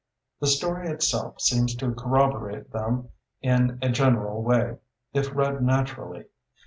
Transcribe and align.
The 0.39 0.47
story 0.47 0.89
itself 0.89 1.39
seems 1.41 1.75
to 1.75 1.93
corroborate 1.93 2.71
them 2.71 3.09
in 3.43 3.77
a 3.83 3.89
general 3.89 4.41
way, 4.41 4.77
if 5.13 5.31
read 5.35 5.61
naturally. 5.61 6.23